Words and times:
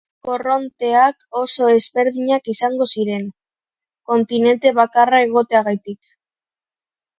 Korronteak 0.27 1.19
oso 1.41 1.67
ezberdinak 1.73 2.49
izango 2.55 2.89
ziren, 2.95 3.29
kontinente 4.15 4.75
bakarra 4.81 5.23
egoteagatik. 5.29 6.13